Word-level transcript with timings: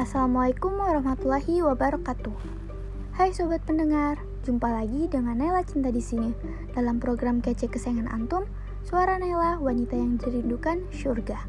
Assalamualaikum 0.00 0.80
warahmatullahi 0.80 1.60
wabarakatuh. 1.60 2.32
Hai 3.20 3.36
sobat 3.36 3.60
pendengar, 3.68 4.16
jumpa 4.48 4.64
lagi 4.72 5.04
dengan 5.12 5.36
Nela 5.36 5.60
Cinta 5.60 5.92
di 5.92 6.00
sini 6.00 6.32
dalam 6.72 6.96
program 6.96 7.44
kece 7.44 7.68
kesayangan 7.68 8.08
antum, 8.08 8.48
Suara 8.80 9.20
Nela, 9.20 9.60
wanita 9.60 10.00
yang 10.00 10.16
dirindukan 10.16 10.88
surga. 10.88 11.44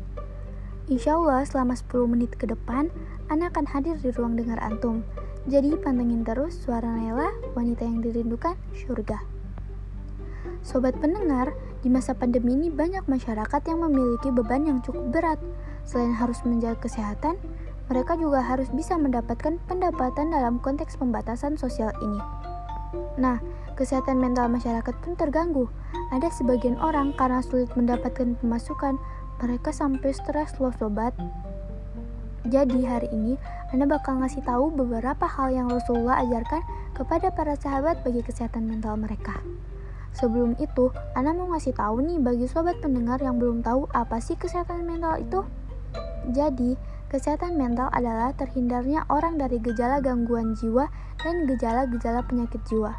Insya 0.92 1.16
Allah 1.16 1.48
selama 1.48 1.80
10 1.80 2.12
menit 2.12 2.36
ke 2.36 2.44
depan, 2.44 2.92
Ana 3.32 3.48
akan 3.56 3.72
hadir 3.72 3.96
di 4.04 4.12
ruang 4.12 4.36
dengar 4.36 4.60
antum. 4.60 5.08
Jadi 5.48 5.80
pantengin 5.80 6.28
terus 6.28 6.60
suara 6.60 6.92
Nela, 6.92 7.32
wanita 7.56 7.88
yang 7.88 8.04
dirindukan 8.04 8.60
surga. 8.76 9.24
Sobat 10.60 11.00
pendengar, 11.00 11.56
di 11.82 11.88
masa 11.88 12.14
pandemi 12.14 12.60
ini 12.60 12.68
banyak 12.68 13.08
masyarakat 13.08 13.62
yang 13.64 13.80
memiliki 13.80 14.28
beban 14.28 14.68
yang 14.68 14.84
cukup 14.84 15.08
berat. 15.08 15.40
Selain 15.88 16.14
harus 16.14 16.44
menjaga 16.46 16.78
kesehatan, 16.84 17.40
mereka 17.92 18.16
juga 18.16 18.40
harus 18.40 18.72
bisa 18.72 18.96
mendapatkan 18.96 19.60
pendapatan 19.68 20.32
dalam 20.32 20.64
konteks 20.64 20.96
pembatasan 20.96 21.60
sosial 21.60 21.92
ini. 22.00 22.24
Nah, 23.20 23.44
kesehatan 23.76 24.16
mental 24.16 24.48
masyarakat 24.48 24.96
pun 25.04 25.20
terganggu. 25.20 25.68
Ada 26.16 26.32
sebagian 26.32 26.80
orang 26.80 27.12
karena 27.20 27.44
sulit 27.44 27.68
mendapatkan 27.76 28.40
pemasukan, 28.40 28.96
mereka 29.44 29.76
sampai 29.76 30.16
stres 30.16 30.56
loh 30.64 30.72
sobat. 30.80 31.12
Jadi 32.48 32.88
hari 32.88 33.12
ini 33.12 33.36
Anda 33.76 33.86
bakal 33.92 34.24
ngasih 34.24 34.48
tahu 34.48 34.72
beberapa 34.72 35.28
hal 35.28 35.52
yang 35.52 35.68
Rasulullah 35.68 36.24
ajarkan 36.24 36.64
kepada 36.96 37.28
para 37.36 37.60
sahabat 37.60 38.08
bagi 38.08 38.24
kesehatan 38.24 38.72
mental 38.72 38.96
mereka. 38.96 39.44
Sebelum 40.16 40.56
itu, 40.64 40.96
Anda 41.12 41.36
mau 41.36 41.52
ngasih 41.52 41.76
tahu 41.76 42.08
nih 42.08 42.24
bagi 42.24 42.48
sobat 42.48 42.80
pendengar 42.80 43.20
yang 43.20 43.36
belum 43.36 43.64
tahu 43.68 43.92
apa 43.92 44.24
sih 44.24 44.40
kesehatan 44.40 44.88
mental 44.88 45.20
itu. 45.20 45.44
Jadi, 46.32 46.76
Kesehatan 47.12 47.60
mental 47.60 47.92
adalah 47.92 48.32
terhindarnya 48.32 49.04
orang 49.12 49.36
dari 49.36 49.60
gejala 49.60 50.00
gangguan 50.00 50.56
jiwa 50.56 50.88
dan 51.20 51.44
gejala-gejala 51.44 52.24
penyakit 52.24 52.64
jiwa. 52.72 52.96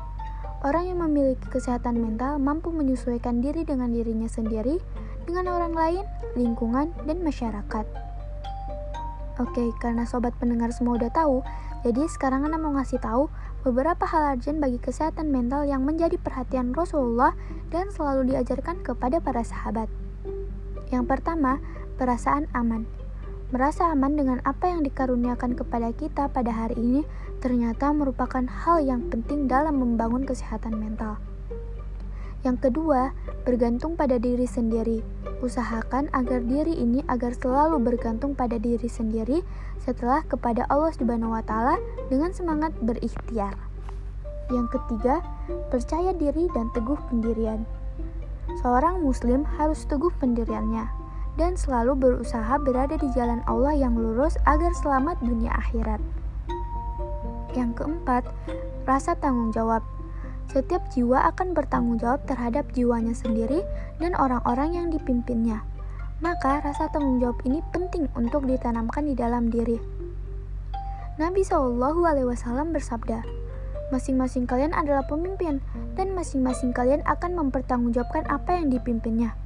Orang 0.60 0.84
yang 0.84 1.00
memiliki 1.00 1.48
kesehatan 1.48 1.96
mental 1.96 2.36
mampu 2.36 2.68
menyesuaikan 2.68 3.40
diri 3.40 3.64
dengan 3.64 3.88
dirinya 3.88 4.28
sendiri, 4.28 4.76
dengan 5.24 5.48
orang 5.56 5.72
lain, 5.72 6.04
lingkungan, 6.36 6.92
dan 7.08 7.24
masyarakat. 7.24 7.88
Oke, 9.40 9.64
karena 9.80 10.04
sobat 10.04 10.36
pendengar 10.36 10.76
semua 10.76 11.00
udah 11.00 11.08
tahu, 11.08 11.40
jadi 11.80 12.04
sekarang 12.04 12.44
Anda 12.44 12.60
mau 12.60 12.76
ngasih 12.76 13.00
tahu 13.00 13.32
beberapa 13.64 14.04
hal 14.04 14.36
urgent 14.36 14.60
bagi 14.60 14.76
kesehatan 14.76 15.32
mental 15.32 15.64
yang 15.64 15.88
menjadi 15.88 16.20
perhatian 16.20 16.76
Rasulullah 16.76 17.32
dan 17.72 17.88
selalu 17.88 18.36
diajarkan 18.36 18.84
kepada 18.84 19.24
para 19.24 19.40
sahabat. 19.40 19.88
Yang 20.92 21.08
pertama, 21.08 21.64
perasaan 21.96 22.44
aman. 22.52 23.01
Merasa 23.52 23.92
aman 23.92 24.16
dengan 24.16 24.40
apa 24.48 24.72
yang 24.72 24.80
dikaruniakan 24.80 25.52
kepada 25.52 25.92
kita 25.92 26.32
pada 26.32 26.48
hari 26.48 26.72
ini 26.72 27.04
ternyata 27.44 27.92
merupakan 27.92 28.40
hal 28.48 28.80
yang 28.80 29.12
penting 29.12 29.44
dalam 29.44 29.76
membangun 29.76 30.24
kesehatan 30.24 30.72
mental. 30.80 31.20
Yang 32.48 32.64
kedua, 32.64 33.12
bergantung 33.44 33.92
pada 33.92 34.16
diri 34.16 34.48
sendiri. 34.48 35.04
Usahakan 35.44 36.08
agar 36.16 36.40
diri 36.48 36.80
ini 36.80 37.04
agar 37.12 37.36
selalu 37.36 37.76
bergantung 37.76 38.32
pada 38.32 38.56
diri 38.56 38.88
sendiri 38.88 39.44
setelah 39.84 40.24
kepada 40.24 40.64
Allah 40.72 40.96
Subhanahu 40.96 41.36
wa 41.36 41.44
taala 41.44 41.76
dengan 42.08 42.32
semangat 42.32 42.72
berikhtiar. 42.80 43.52
Yang 44.48 44.80
ketiga, 44.80 45.20
percaya 45.68 46.16
diri 46.16 46.48
dan 46.56 46.72
teguh 46.72 46.96
pendirian. 47.12 47.68
Seorang 48.64 49.04
muslim 49.04 49.44
harus 49.60 49.84
teguh 49.84 50.10
pendiriannya, 50.16 51.01
dan 51.40 51.56
selalu 51.56 51.96
berusaha 51.96 52.60
berada 52.60 53.00
di 53.00 53.08
jalan 53.16 53.40
Allah 53.48 53.72
yang 53.72 53.96
lurus 53.96 54.36
agar 54.44 54.72
selamat 54.76 55.16
dunia 55.24 55.52
akhirat. 55.56 56.00
Yang 57.52 57.84
keempat, 57.84 58.24
rasa 58.88 59.16
tanggung 59.16 59.52
jawab. 59.52 59.84
Setiap 60.52 60.84
jiwa 60.92 61.32
akan 61.32 61.56
bertanggung 61.56 61.96
jawab 61.96 62.24
terhadap 62.28 62.68
jiwanya 62.76 63.16
sendiri 63.16 63.64
dan 63.96 64.12
orang-orang 64.16 64.76
yang 64.76 64.86
dipimpinnya. 64.92 65.64
Maka 66.20 66.60
rasa 66.60 66.92
tanggung 66.92 67.18
jawab 67.20 67.40
ini 67.48 67.64
penting 67.72 68.08
untuk 68.12 68.44
ditanamkan 68.44 69.08
di 69.08 69.16
dalam 69.16 69.48
diri. 69.48 69.80
Nabi 71.20 71.44
Shallallahu 71.44 72.08
Alaihi 72.08 72.28
Wasallam 72.28 72.72
bersabda, 72.72 73.20
masing-masing 73.92 74.48
kalian 74.48 74.72
adalah 74.72 75.04
pemimpin 75.04 75.60
dan 75.92 76.16
masing-masing 76.16 76.72
kalian 76.72 77.04
akan 77.04 77.36
mempertanggungjawabkan 77.36 78.24
apa 78.32 78.56
yang 78.56 78.72
dipimpinnya. 78.72 79.36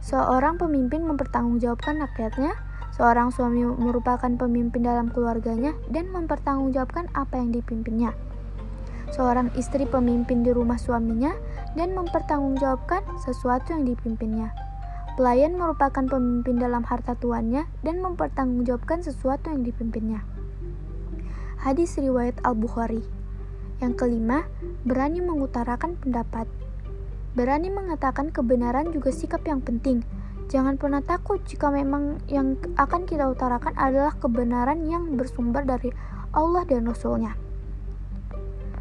Seorang 0.00 0.56
pemimpin 0.56 1.04
mempertanggungjawabkan 1.04 2.00
rakyatnya, 2.00 2.56
seorang 2.96 3.28
suami 3.28 3.68
merupakan 3.68 4.32
pemimpin 4.32 4.80
dalam 4.80 5.12
keluarganya 5.12 5.76
dan 5.92 6.08
mempertanggungjawabkan 6.08 7.12
apa 7.12 7.36
yang 7.36 7.52
dipimpinnya. 7.52 8.16
Seorang 9.12 9.52
istri 9.60 9.84
pemimpin 9.84 10.40
di 10.40 10.54
rumah 10.54 10.80
suaminya 10.80 11.36
dan 11.76 11.92
mempertanggungjawabkan 11.92 13.04
sesuatu 13.20 13.76
yang 13.76 13.84
dipimpinnya. 13.84 14.54
Pelayan 15.18 15.58
merupakan 15.58 16.06
pemimpin 16.06 16.56
dalam 16.56 16.80
harta 16.86 17.12
tuannya 17.18 17.68
dan 17.84 18.00
mempertanggungjawabkan 18.00 19.04
sesuatu 19.04 19.52
yang 19.52 19.66
dipimpinnya. 19.66 20.24
Hadis 21.60 21.92
riwayat 22.00 22.40
Al-Bukhari. 22.40 23.04
Yang 23.84 23.94
kelima, 24.00 24.48
berani 24.86 25.20
mengutarakan 25.20 26.00
pendapat. 26.00 26.48
Berani 27.38 27.70
mengatakan 27.70 28.34
kebenaran 28.34 28.90
juga 28.90 29.14
sikap 29.14 29.46
yang 29.46 29.62
penting. 29.62 30.02
Jangan 30.50 30.74
pernah 30.74 30.98
takut 30.98 31.38
jika 31.46 31.70
memang 31.70 32.18
yang 32.26 32.58
akan 32.74 33.06
kita 33.06 33.30
utarakan 33.30 33.70
adalah 33.78 34.10
kebenaran 34.18 34.82
yang 34.82 35.14
bersumber 35.14 35.62
dari 35.62 35.94
Allah 36.34 36.66
dan 36.66 36.90
Rasulnya. 36.90 37.38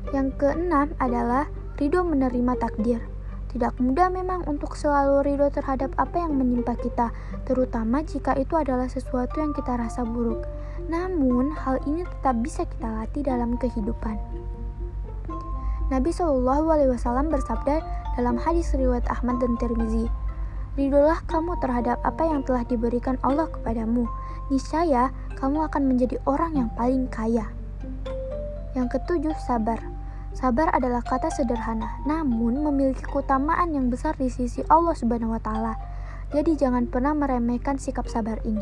Yang 0.10 0.42
keenam 0.42 0.98
adalah 0.98 1.46
ridho 1.78 2.02
menerima 2.02 2.58
takdir. 2.58 3.06
Tidak 3.50 3.82
mudah 3.82 4.10
memang 4.14 4.46
untuk 4.46 4.74
selalu 4.78 5.26
ridho 5.26 5.50
terhadap 5.54 5.94
apa 6.02 6.22
yang 6.22 6.38
menimpa 6.38 6.74
kita, 6.78 7.14
terutama 7.46 8.02
jika 8.02 8.34
itu 8.38 8.58
adalah 8.58 8.90
sesuatu 8.90 9.42
yang 9.42 9.54
kita 9.54 9.78
rasa 9.78 10.02
buruk. 10.06 10.46
Namun, 10.90 11.54
hal 11.54 11.81
ini 11.86 12.06
tetap 12.06 12.42
bisa 12.42 12.66
kita 12.66 12.90
latih 12.90 13.22
dalam 13.26 13.58
kehidupan. 13.58 14.18
Nabi 15.90 16.14
Shallallahu 16.14 16.70
Alaihi 16.70 16.94
Wasallam 16.94 17.34
bersabda, 17.34 17.81
dalam 18.19 18.35
hadis 18.35 18.75
riwayat 18.75 19.07
Ahmad 19.07 19.40
dan 19.40 19.56
Tirmizi. 19.56 20.12
Ridolah 20.75 21.24
kamu 21.31 21.56
terhadap 21.63 22.03
apa 22.03 22.28
yang 22.28 22.44
telah 22.44 22.68
diberikan 22.68 23.16
Allah 23.24 23.47
kepadamu. 23.47 24.03
Niscaya 24.52 25.16
kamu 25.40 25.72
akan 25.72 25.88
menjadi 25.88 26.19
orang 26.28 26.59
yang 26.59 26.69
paling 26.75 27.07
kaya. 27.07 27.47
Yang 28.75 29.00
ketujuh, 29.00 29.40
sabar. 29.40 29.80
Sabar 30.35 30.68
adalah 30.75 31.00
kata 31.00 31.31
sederhana, 31.31 32.03
namun 32.03 32.59
memiliki 32.59 33.02
keutamaan 33.07 33.72
yang 33.72 33.88
besar 33.88 34.13
di 34.19 34.28
sisi 34.28 34.62
Allah 34.68 34.94
Subhanahu 34.94 35.40
wa 35.40 35.41
taala. 35.41 35.74
Jadi 36.36 36.59
jangan 36.59 36.91
pernah 36.91 37.16
meremehkan 37.16 37.80
sikap 37.80 38.06
sabar 38.06 38.38
ini. 38.44 38.62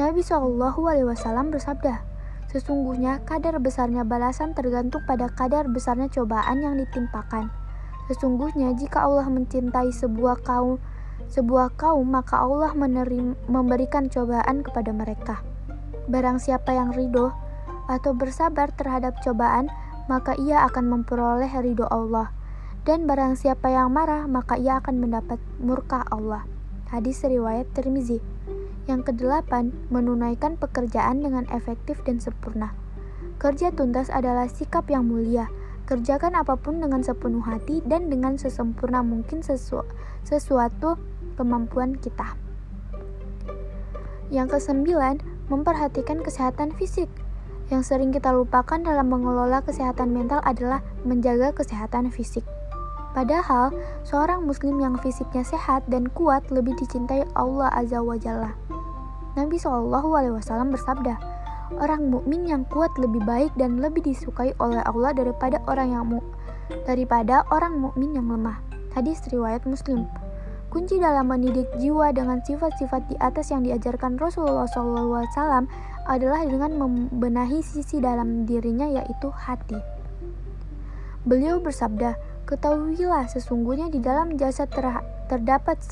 Nabi 0.00 0.22
Shallallahu 0.22 0.80
alaihi 0.88 1.10
wasallam 1.10 1.50
bersabda, 1.52 2.06
Sesungguhnya 2.46 3.20
kadar 3.26 3.58
besarnya 3.58 4.06
balasan 4.06 4.54
tergantung 4.54 5.02
pada 5.04 5.26
kadar 5.28 5.68
besarnya 5.68 6.08
cobaan 6.08 6.62
yang 6.64 6.78
ditimpakan. 6.78 7.65
Sesungguhnya 8.06 8.74
jika 8.78 9.02
Allah 9.02 9.26
mencintai 9.26 9.90
sebuah 9.90 10.42
kaum 10.46 10.78
sebuah 11.26 11.74
kaum 11.74 12.06
maka 12.06 12.38
Allah 12.38 12.70
menerim, 12.78 13.34
memberikan 13.50 14.06
cobaan 14.06 14.62
kepada 14.62 14.94
mereka. 14.94 15.42
Barang 16.06 16.38
siapa 16.38 16.70
yang 16.70 16.94
ridho 16.94 17.34
atau 17.90 18.14
bersabar 18.14 18.70
terhadap 18.74 19.18
cobaan, 19.22 19.66
maka 20.06 20.38
ia 20.38 20.62
akan 20.70 20.86
memperoleh 20.86 21.50
ridho 21.50 21.86
Allah. 21.90 22.30
Dan 22.86 23.10
barang 23.10 23.34
siapa 23.34 23.66
yang 23.74 23.90
marah, 23.90 24.30
maka 24.30 24.54
ia 24.54 24.78
akan 24.78 25.02
mendapat 25.02 25.42
murka 25.58 26.06
Allah. 26.06 26.46
Hadis 26.86 27.18
riwayat 27.26 27.66
Tirmizi. 27.74 28.22
Yang 28.86 29.10
kedelapan, 29.10 29.74
menunaikan 29.90 30.54
pekerjaan 30.54 31.26
dengan 31.26 31.50
efektif 31.50 31.98
dan 32.06 32.22
sempurna. 32.22 32.78
Kerja 33.42 33.74
tuntas 33.74 34.06
adalah 34.14 34.46
sikap 34.46 34.86
yang 34.86 35.10
mulia, 35.10 35.50
Kerjakan 35.86 36.34
apa 36.34 36.58
pun 36.58 36.82
dengan 36.82 36.98
sepenuh 37.06 37.46
hati 37.46 37.78
dan 37.86 38.10
dengan 38.10 38.34
sesempurna 38.34 39.06
mungkin 39.06 39.46
sesu 39.46 39.86
sesuatu 40.26 40.98
kemampuan 41.38 41.94
kita. 41.94 42.34
Yang 44.34 44.58
kesembilan, 44.58 45.22
memperhatikan 45.46 46.26
kesehatan 46.26 46.74
fisik. 46.74 47.06
Yang 47.70 47.94
sering 47.94 48.10
kita 48.10 48.34
lupakan 48.34 48.82
dalam 48.82 49.06
mengelola 49.06 49.62
kesehatan 49.62 50.10
mental 50.10 50.42
adalah 50.42 50.82
menjaga 51.06 51.54
kesehatan 51.54 52.10
fisik. 52.10 52.42
Padahal, 53.14 53.70
seorang 54.02 54.42
muslim 54.42 54.82
yang 54.82 54.98
fisiknya 54.98 55.46
sehat 55.46 55.86
dan 55.86 56.10
kuat 56.10 56.50
lebih 56.50 56.74
dicintai 56.76 57.22
Allah 57.38 57.70
Azza 57.70 58.02
wa 58.02 58.18
Jalla. 58.18 58.58
Nabi 59.38 59.56
Shallallahu 59.56 60.34
wasallam 60.34 60.74
bersabda, 60.74 61.35
orang 61.76 62.08
mukmin 62.10 62.46
yang 62.46 62.62
kuat 62.70 62.92
lebih 62.98 63.22
baik 63.26 63.50
dan 63.58 63.82
lebih 63.82 64.06
disukai 64.06 64.54
oleh 64.62 64.80
Allah 64.86 65.12
daripada 65.14 65.58
orang 65.66 65.88
yang 65.94 66.04
mu 66.06 66.18
daripada 66.86 67.46
orang 67.54 67.78
mukmin 67.78 68.14
yang 68.14 68.26
lemah. 68.30 68.58
Hadis 68.94 69.22
riwayat 69.30 69.62
Muslim. 69.68 70.06
Kunci 70.70 70.98
dalam 70.98 71.30
mendidik 71.30 71.70
jiwa 71.78 72.10
dengan 72.10 72.42
sifat-sifat 72.42 73.06
di 73.08 73.16
atas 73.22 73.54
yang 73.54 73.62
diajarkan 73.62 74.18
Rasulullah 74.18 74.66
SAW 74.66 75.70
adalah 76.10 76.42
dengan 76.42 76.74
membenahi 76.74 77.62
sisi 77.62 78.02
dalam 78.02 78.44
dirinya 78.44 78.86
yaitu 78.90 79.30
hati. 79.30 79.78
Beliau 81.26 81.58
bersabda, 81.62 82.18
Ketahuilah 82.46 83.26
sesungguhnya 83.26 83.90
di 83.90 83.98
dalam 83.98 84.38
jasad 84.38 84.70
ter 84.70 84.86
terdapat 85.26 85.82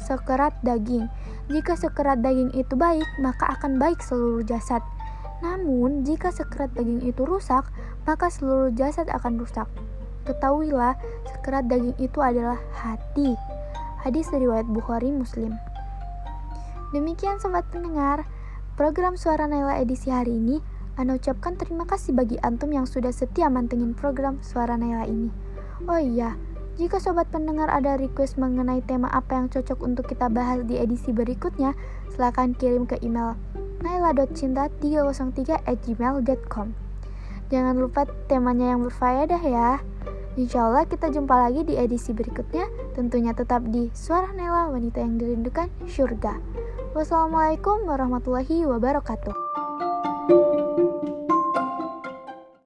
sekerat 0.00 0.56
daging. 0.64 1.06
Jika 1.52 1.76
sekerat 1.76 2.24
daging 2.24 2.56
itu 2.56 2.74
baik, 2.74 3.06
maka 3.20 3.52
akan 3.54 3.76
baik 3.76 4.00
seluruh 4.00 4.42
jasad. 4.42 4.80
Namun, 5.44 6.02
jika 6.02 6.32
sekerat 6.32 6.72
daging 6.72 7.04
itu 7.04 7.22
rusak, 7.22 7.68
maka 8.08 8.32
seluruh 8.32 8.72
jasad 8.72 9.06
akan 9.12 9.40
rusak. 9.40 9.68
Ketahuilah, 10.24 10.96
sekerat 11.28 11.68
daging 11.68 11.96
itu 12.00 12.18
adalah 12.20 12.58
hati. 12.76 13.36
Hadis 14.00 14.32
riwayat 14.32 14.64
Bukhari 14.68 15.12
Muslim. 15.12 15.54
Demikian 16.96 17.38
sobat 17.38 17.68
pendengar, 17.68 18.24
program 18.74 19.14
Suara 19.14 19.46
Naila 19.46 19.78
edisi 19.78 20.10
hari 20.10 20.40
ini 20.40 20.58
Ana 21.00 21.16
ucapkan 21.16 21.56
terima 21.56 21.88
kasih 21.88 22.12
bagi 22.12 22.36
antum 22.44 22.76
yang 22.76 22.84
sudah 22.84 23.08
setia 23.08 23.48
mantengin 23.48 23.96
program 23.96 24.36
Suara 24.44 24.76
Naila 24.76 25.08
ini. 25.08 25.32
Oh 25.88 25.96
iya, 25.96 26.36
jika 26.80 26.96
sobat 26.96 27.28
pendengar 27.28 27.68
ada 27.68 28.00
request 28.00 28.40
mengenai 28.40 28.80
tema 28.80 29.12
apa 29.12 29.36
yang 29.36 29.52
cocok 29.52 29.84
untuk 29.84 30.08
kita 30.08 30.32
bahas 30.32 30.64
di 30.64 30.80
edisi 30.80 31.12
berikutnya, 31.12 31.76
silahkan 32.08 32.56
kirim 32.56 32.88
ke 32.88 32.96
email 33.04 33.36
naila.cinta303 33.84 35.60
at 35.60 35.76
gmail.com 35.84 36.72
Jangan 37.52 37.76
lupa 37.76 38.08
temanya 38.32 38.72
yang 38.72 38.88
berfaedah 38.88 39.42
ya. 39.44 39.84
Insya 40.40 40.72
Allah 40.72 40.88
kita 40.88 41.12
jumpa 41.12 41.36
lagi 41.36 41.68
di 41.68 41.76
edisi 41.76 42.16
berikutnya, 42.16 42.64
tentunya 42.96 43.36
tetap 43.36 43.60
di 43.68 43.92
Suara 43.92 44.32
Naila 44.32 44.72
Wanita 44.72 45.04
yang 45.04 45.20
Dirindukan 45.20 45.68
Surga. 45.84 46.40
Wassalamualaikum 46.96 47.84
warahmatullahi 47.84 48.64
wabarakatuh. 48.64 49.36